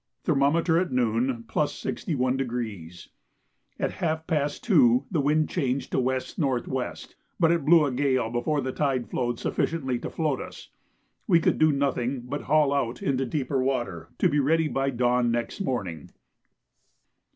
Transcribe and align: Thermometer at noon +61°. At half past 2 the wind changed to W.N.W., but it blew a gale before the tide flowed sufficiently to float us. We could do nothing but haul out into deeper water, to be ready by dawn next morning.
Thermometer 0.23 0.79
at 0.79 0.91
noon 0.91 1.43
+61°. 1.47 3.07
At 3.79 3.91
half 3.91 4.25
past 4.25 4.63
2 4.63 5.05
the 5.11 5.21
wind 5.21 5.47
changed 5.47 5.91
to 5.91 5.99
W.N.W., 6.01 6.95
but 7.39 7.51
it 7.51 7.63
blew 7.63 7.85
a 7.85 7.91
gale 7.91 8.31
before 8.31 8.61
the 8.61 8.71
tide 8.71 9.11
flowed 9.11 9.37
sufficiently 9.37 9.99
to 9.99 10.09
float 10.09 10.41
us. 10.41 10.71
We 11.27 11.39
could 11.39 11.59
do 11.59 11.71
nothing 11.71 12.21
but 12.21 12.45
haul 12.49 12.73
out 12.73 13.03
into 13.03 13.27
deeper 13.27 13.61
water, 13.61 14.09
to 14.17 14.27
be 14.27 14.39
ready 14.39 14.67
by 14.67 14.89
dawn 14.89 15.29
next 15.29 15.61
morning. 15.61 16.09